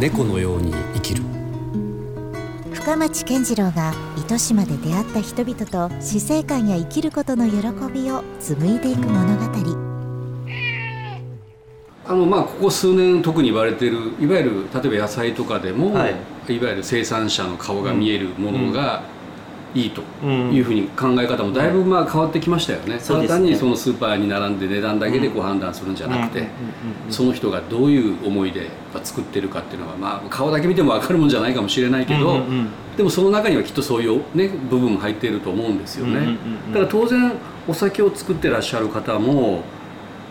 [0.00, 1.22] 猫のように生きる。
[2.72, 7.56] 深町健次郎が糸島で出会った人々と死生観や生きることの喜
[7.92, 9.44] びを紡いでいく物語。
[12.06, 16.12] あのまあここ数年特に言われているいわゆる例えば野菜とかでも、はい、
[16.54, 19.02] いわゆる生産者の顔が見えるものが、
[19.78, 26.48] いいというふうに考え方もだいぶまあ変わってきましたよね、ただ単にそのスーパーに並んで値段だけでこう判断するんじゃなくて
[27.10, 28.70] その人がどういう思いで
[29.04, 32.40] 作ってるかっていうのはまあ顔だけ見ても分かるもんじゃないかもしれないけど
[32.96, 36.36] でもその中にはきっとそういうね部分も入っていると思うんですよね。
[36.68, 37.32] だから当然
[37.68, 39.62] お酒を作ってらっしゃる方も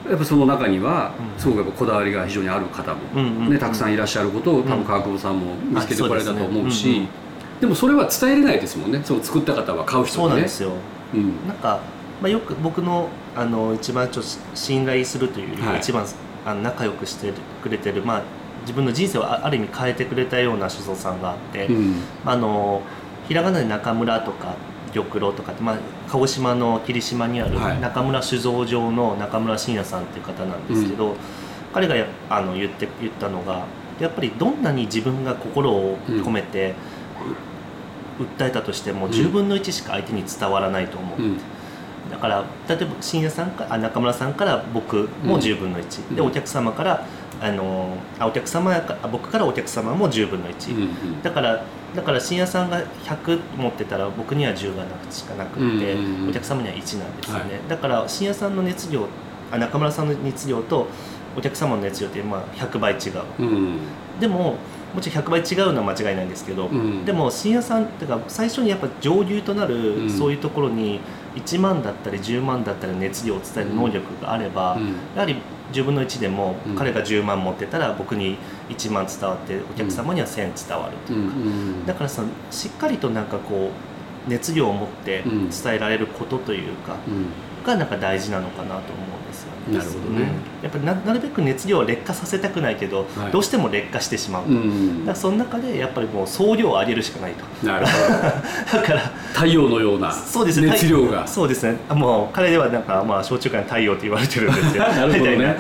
[0.10, 7.08] やっぱその中にはすごくこだわりが非常にある方もねたくさんいらっしゃることを多分川久保さんも見つけてこられたと思うし。
[7.60, 9.02] でもそれは伝えれないですもんね。
[9.04, 10.30] その作った方は買う人にね。
[10.30, 10.72] そうなんですよ、
[11.14, 11.80] うん、なんか、
[12.22, 16.06] まあ、よく僕のあの一番ちょっと信頼するというより、はい、一番
[16.46, 18.24] あの仲良くしてくれてる、まあ、
[18.62, 22.82] 自分の人生をある意味変えてくれたような酒造さんがあって、うん、あの
[23.28, 24.56] ひらがなで中村とか
[24.94, 25.78] 玉露とかって、まあ、
[26.10, 31.16] 鹿児島の霧島にある中村酒造場の中村信也さんっていう方なんですけど、うん、
[31.74, 31.96] 彼が
[32.30, 33.66] あの言って言ったのが
[34.00, 36.98] やっぱりどんなに自分が心を込めて、うん
[38.20, 41.40] 訴えたとしても10分の1しか相手に伝わらないと思う、うん、
[42.10, 47.06] だから例えば深夜さんかあ中村さんから僕も10分の1、うん、でお客様から
[47.40, 51.64] あのあお客様あ僕からお客様も10分の1、うんうん、だから
[51.96, 59.08] だから深夜さんが100持ってたら僕には10がなくしかなくて、うんうん、お客様には1なんですよね、はい、だから深夜さんの熱量
[59.52, 60.88] あ中村さんの熱量と
[61.38, 63.80] お客様の熱量ってまあ100倍違う、うん、
[64.20, 64.56] でも
[64.98, 71.00] もちろん100倍違うのは間違いないんですけど、うん、でも深夜さんっていうか最初にやっぱ上流となるそういうところに
[71.36, 75.36] 1万だったり10万だったり熱量を伝える能力があれば、うん、やはり
[75.72, 78.40] 10分の1でも彼が10万持ってたら僕に
[78.70, 81.30] 1万伝わってお客様には1000伝わるという
[81.82, 83.97] か、だからそのしっかりとなんかこう
[84.28, 86.98] 熱量を持って伝えられることというか、
[87.68, 89.78] がなんか大事なのかなと思うんですよね。
[89.78, 90.32] なるほどね。
[90.64, 94.46] やっぱりななるべく熱量を劣化させたくないけど、はい、どうしても劣化してしまう。
[94.46, 97.68] うん、だからその中でやっぱりもう総量を上げるしかないと。
[97.68, 98.80] なるほど。
[98.82, 99.02] だから
[99.34, 101.28] 太陽のようなそうですね熱量が。
[101.28, 101.78] そうですね。
[101.90, 104.84] もう彼ではなんかまあ焼酎界の太陽と言われてるんですよ。
[104.88, 105.58] なるほどね。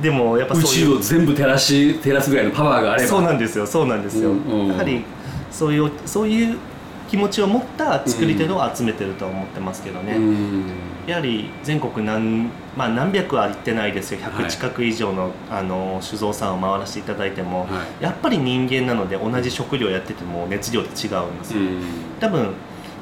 [0.00, 3.08] でもやっぱ宇宙を全部照らし照らすぐらいのパワーがあれば。
[3.08, 3.66] そうなんですよ。
[3.66, 4.30] そうなんですよ。
[4.30, 5.04] うんうん、やはり
[5.50, 6.56] そういうそういう
[7.10, 10.16] 気持ちを持った作り手を集めてると思ってますけどね、
[11.08, 14.20] やはり全国何,、まあ、何百は行ってないですよ。
[14.20, 17.66] 100近く以上の,、あの酒造さんを回らせていただいても、
[18.00, 21.60] やっぱり人間なので同じ食料やってても熱量って違うんですよ、
[22.20, 22.50] 多分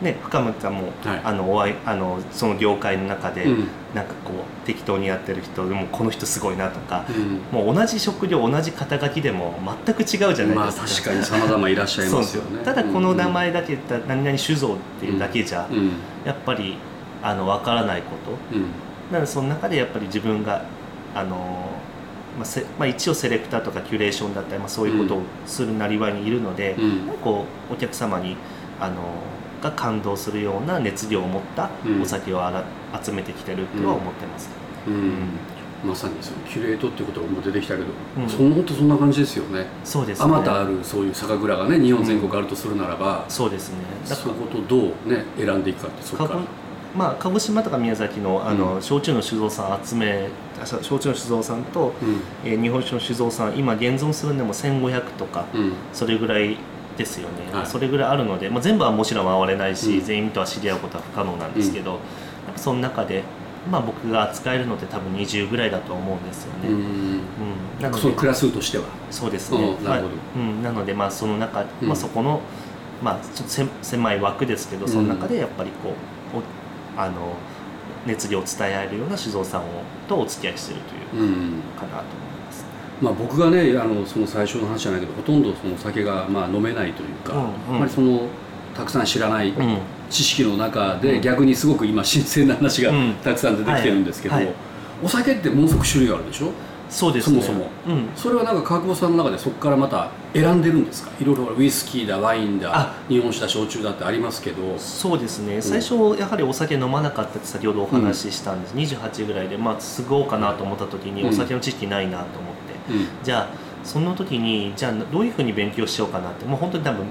[0.03, 9.55] ね、深町さんも、はい、あのお会いあのその業界の中で、うん、なんかこう適当にやってる人でもこの人すごいなとか、うん、もう同じ職業同じ肩書きでも
[9.85, 12.63] 全く違うじゃないですか、まあ、確かにさまざまいらっしゃいますよね。
[12.65, 15.93] ただこの名前だけ言何々酒造っていうだけじゃ、うん、
[16.25, 16.77] やっぱり
[17.21, 18.63] あの分からないこと、うん、
[19.11, 20.65] なのでその中でやっぱり自分が
[21.15, 21.71] あの
[22.37, 26.77] まあせまあ、一応セレクターとかキュレーションだったり、まあ、そういうことをするなりわいにいるので、
[27.25, 28.37] こうお客様に
[28.79, 28.95] あの
[29.63, 31.71] が感動するような熱量を持った
[32.03, 32.65] お酒をあら、
[33.03, 34.51] 集めてきてるとは思ってます、
[34.87, 35.11] うん、うん。
[35.85, 37.87] まさにそのキュレートっていう言葉も出てきたけど、
[38.19, 39.67] うん、そ本当そんな感じですよね。
[39.85, 43.77] そうです、ね、あまたあるそういう酒蔵がね日本全国あるとするならば、うん、そうですね。
[44.05, 46.41] そことどうね選んでいくかってそこから。
[46.97, 50.31] まあ、鹿児島とか宮崎のあの、うん、焼酎の酒造さん集め
[50.65, 56.57] 焼酎の酒造さんと、うん、えー、日本酒の酒造さん今現存するんでも1500とか、うん、それぐらい
[56.99, 63.23] ですよね、はい、それぐらいあるので、まあ、全部はもちろん回れないし、うん、全員とは知り合うことは不可能なんですけど、うん、その中で、
[63.71, 66.69] まあ、僕が扱えるのって多分20ぐらいだと思うんですよね。
[66.69, 67.21] うん、
[67.81, 68.85] なのでそのクラスとしては。
[69.11, 72.41] そうですね、なるほど、うん、なので、まあ、その中、まあ、そこの、
[73.03, 77.35] まあ、ちょっと狭い枠ですけどその中でやっぱりこうあの
[78.07, 79.65] 熱量を伝えられるような酒造さんを
[80.09, 82.28] とお付き合いしてるというかなと思います。
[83.01, 88.29] まあ、僕がねあのその最初の話じゃないけどほとんどその酒がまあ飲めないというか、うんうん、あまりその
[88.75, 89.53] たくさん知らない
[90.09, 92.93] 知識の中で、逆にすごく今新鮮な話が
[93.25, 94.55] たくさん出てきてるんですけど、はいはい、
[95.03, 96.53] お酒ってものすごく種類があるでしょ？
[96.89, 101.11] そうです、ね、そもそも、うん、それはなんか川久保さんの中でそこからまた選んでるんですか？
[101.21, 104.79] いろいろウイスキーだワインだ日本酒だ焼酎だってありますけど。
[104.79, 112.68] そうですね、最初やはりお酒飲まなかったって先ほどお話ししたんです、うん、28ぐらいでまあ継ごうかなと思った時にお酒の知識ないなと思って、うん、
[113.23, 113.49] じゃあ
[113.85, 116.45] その時にじゃあどういうふうに勉強しようかなって。
[116.45, 117.07] もう本当に多分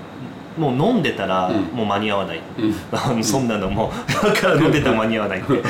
[0.57, 5.39] もう飲んでたらもう間に合わない、うん、そんなのもだから飲んでたら間に合わない。
[5.39, 5.62] って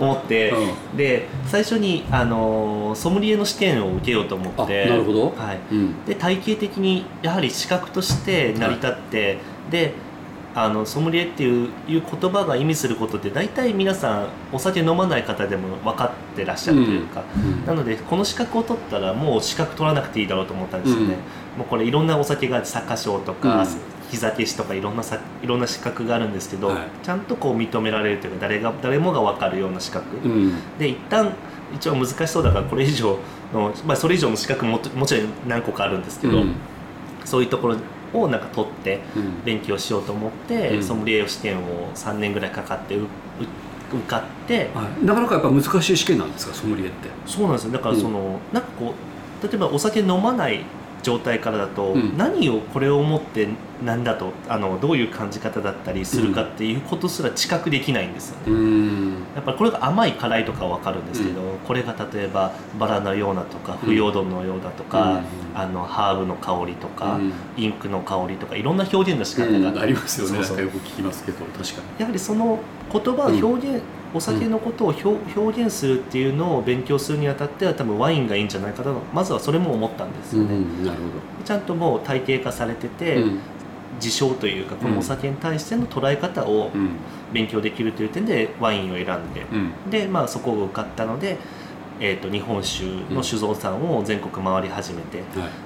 [0.00, 4.86] 思って、うん、で最初にあのソムリエの試験を受けようと思って。
[4.86, 9.38] なるほど、はい、うん、で体系的にやはり資格として成り立って、はい、
[9.70, 9.94] で
[10.54, 21.16] あのソムリエっていういう言葉が意味することって大体皆さんお酒飲まない方でも分かってらっしゃるというか、うん、なのでこの資格を取ったらもう資格取らなくていいだろうと思ったんですよね、
[21.54, 23.64] うん、もうこれいろんなお酒が酒賞とか、
[24.10, 30.04] 日酒師とかいろんなさいろんな資格があるんですけど、はい、ちゃんとこう認められるというか誰が誰もが分かるような資格、
[30.78, 31.32] で一旦
[31.72, 33.18] 一応難しそうだからこれ以上
[33.54, 36.42] の、まあ、それ以上の資格ももちろん何個かあるんですけど、
[37.24, 37.76] そういうところ
[38.12, 39.00] をなんか取って
[39.44, 43.06] 勉強しようと思って、うん、ソムリエ試験を3年ぐらいかかって受
[44.06, 47.08] かって、はい、なかなかやっぱ難しい試験なんですかソムリエって？
[47.26, 47.72] そうなんですよ。
[47.72, 48.94] だからその、うん、なんかこ
[49.42, 50.64] う例えばお酒飲まない
[51.02, 53.48] 状態からだと、うん、何をこれを思って
[53.84, 65.22] 何だとあのどういう感じ方だったりするかっていうことすら知覚できないんですよね、うん、やっぱりこれが甘い辛いとかは分かるんですけど、うん、これが例えばバラのようなとか腐葉土のようだとか、
[65.54, 67.18] あのハーブの香りとか、
[67.56, 70.38] インクの香りとかいろんな表現の仕方が、ありますよね。
[70.38, 72.00] よく聞きますけど確かに。
[72.00, 72.58] やはりその
[72.92, 74.94] 言葉を表現、お酒のことを
[75.36, 81.44] 表現するっていうのを勉強するにあたっては多分ワインがいいんじゃないかとまずはそれも思ったんですよね、うん、なるほど。
[81.44, 83.38] ちゃんともう体系化されてて、うん、
[84.00, 86.70] 事象というかこのお酒に対しての捉え方を
[87.32, 91.38] 勉強できるという点でワインを選んで、うん、で、まあ、そこを受かったので、
[92.00, 92.84] えーと、日本酒
[93.14, 95.22] の酒造さんを全国回り始めて、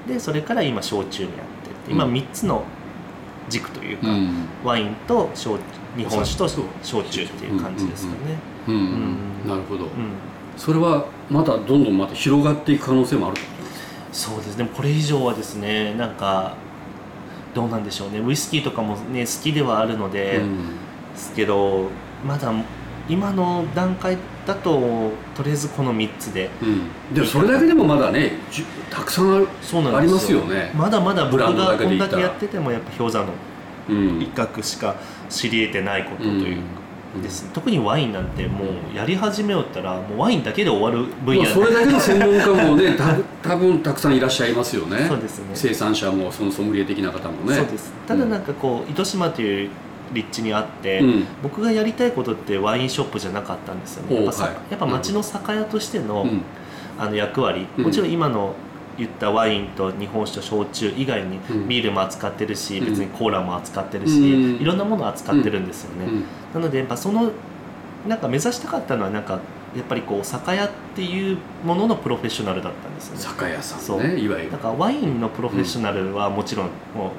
[0.07, 1.65] でそれから今焼酎にやって。
[1.89, 2.65] 今3つの
[3.49, 4.09] 軸というか、
[4.65, 5.59] ワインと焼
[5.97, 6.49] 日本酒と
[6.83, 8.39] 焼酎っていう感じですかね。
[8.69, 8.79] うんう
[9.47, 9.49] ん。
[9.49, 9.87] なるほど、
[10.57, 13.37] それはまだどんどんまた広がっていく可能性もある
[14.13, 14.69] そうですね。
[14.75, 16.55] これ以上はですねなんか
[17.55, 18.21] どうなんでしょうね。
[18.21, 20.41] ウイスキーとかもね好きではあるので、
[21.13, 21.89] ですけど
[22.27, 22.53] まだ
[23.09, 26.67] 今の段階だととりあえずこの3つで、う
[27.13, 28.33] ん、でもそれだけでもまだね
[28.91, 30.71] たくさんあるそうなんありますよね。
[30.75, 33.33] まだまだ僕がこんだけやっててもやっぱ氷山の
[34.21, 34.97] 一角しか
[35.29, 36.63] 知り得てないことというか、
[37.17, 45.07] うん、です、特にワインなんてもうやり始めよったらもうワインだけで終わる分野それだけの専門家もねた多分たくさんいらっしゃいますよね。
[45.09, 45.47] そうですね。
[45.55, 47.57] 生産者もそのソムリエ的な方もね。
[47.57, 47.93] そうです。
[48.07, 49.71] ただなんかこう糸島という
[50.13, 54.25] 立地にあって、うん、僕がやりたいことってワインショップじゃなかったんですよね。
[54.25, 56.27] やっぱ,、はい、やっぱ町の酒屋としての,、
[56.99, 58.55] あの役割、もちろん今の
[58.97, 66.07] 言ったワインと日本酒と焼酎以外にビールも扱ってるし、別にコーラも扱ってるし、いろんなものを扱ってるんですよね、
[66.55, 67.33] なのでやっぱその
[68.07, 69.41] なんか目指したかったのはなんか
[69.75, 73.21] やっぱりこう酒屋っていうもののプロフェッショナルだったんですよね。
[73.21, 74.53] 酒屋さんねいわゆる。
[74.53, 77.11] だからワインのプロフェッショナルはもちろんもう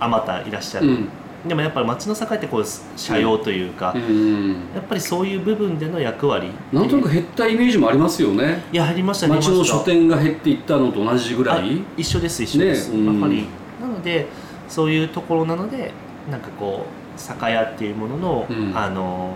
[0.00, 1.06] あまたいらっしゃる、
[1.46, 2.64] でもやっぱり町の境ってこう
[2.96, 8.64] 社用というか、うん、やっぱりそういう部分での役割なんとなく減ったイメージもありますよね。
[8.72, 11.82] いや減りましたね町の書店が減っていったのと同じぐらい。
[11.96, 13.46] 一緒です一緒です、ね、やっぱり。
[13.80, 14.26] なので
[14.68, 15.92] そういうところなので
[16.30, 16.86] なんかこ
[17.16, 19.34] う酒屋っていうものの、うん、あの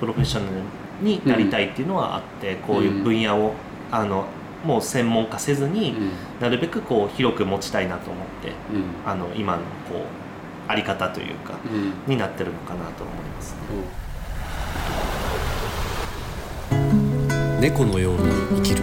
[0.00, 0.56] プロフェッショナル
[1.00, 3.52] になりたいっていうのはあって、うん、こういう分野を
[3.90, 4.26] あの
[4.64, 5.94] もう専門化せずに、
[6.40, 8.52] なるべくこう広く持ちたいなと思って、
[9.04, 10.04] あの今のこ
[10.35, 10.35] う
[10.68, 13.58] あり方というか、うん、になってるのかなと思います、ね。
[16.72, 16.74] う
[17.58, 18.82] ん、猫のように生きる。